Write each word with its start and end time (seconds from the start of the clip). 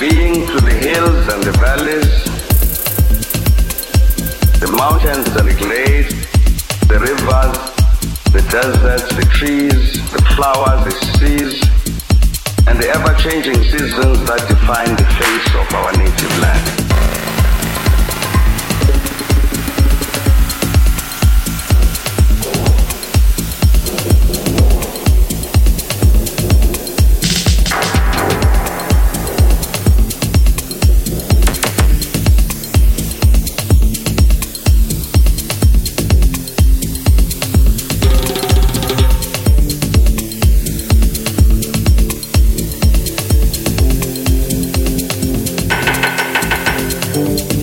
being 0.00 0.46
to 0.46 0.60
the 0.60 0.72
hills 0.72 1.28
and 1.32 1.42
the 1.42 1.52
valleys, 1.60 2.24
the 4.58 4.70
mountains 4.76 5.28
and 5.36 5.48
the 5.48 5.54
glades, 5.54 6.14
the 6.88 6.98
rivers, 6.98 7.56
the 8.32 8.42
deserts, 8.50 9.14
the 9.14 9.24
trees, 9.32 10.10
the 10.10 10.22
flowers, 10.34 10.84
the 10.84 10.90
seas, 11.18 11.62
and 12.66 12.78
the 12.78 12.88
ever-changing 12.88 13.62
seasons 13.62 14.18
that 14.26 14.44
define 14.48 14.96
the 14.96 15.06
face 15.14 15.54
of 15.54 15.74
our 15.74 15.92
native 15.92 16.38
land. 16.40 16.83
I'm 47.16 47.53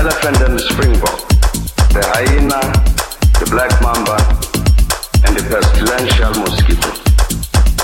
elephant 0.00 0.40
and 0.40 0.54
the 0.54 0.64
springbok, 0.72 1.20
the 1.92 2.00
hyena, 2.16 2.60
the 3.36 3.46
black 3.52 3.68
mamba, 3.84 4.16
and 5.28 5.36
the 5.36 5.44
pestilential 5.44 6.32
mosquito. 6.40 6.88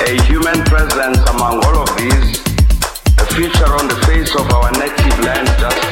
A 0.09 0.17
human 0.25 0.65
presence 0.65 1.21
among 1.29 1.61
all 1.67 1.85
of 1.85 1.91
these, 2.01 2.41
a 3.21 3.27
feature 3.37 3.69
on 3.69 3.87
the 3.89 4.01
face 4.09 4.35
of 4.35 4.51
our 4.51 4.73
native 4.73 5.19
land 5.21 5.47
just. 5.61 5.87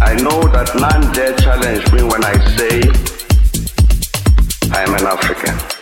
I 0.00 0.14
know 0.16 0.40
that 0.48 0.74
none 0.74 1.12
dare 1.12 1.36
challenge 1.36 1.92
me 1.92 2.02
when 2.02 2.24
I 2.24 2.34
say 2.56 2.80
I 4.72 4.84
am 4.84 4.94
an 4.94 5.06
African. 5.06 5.81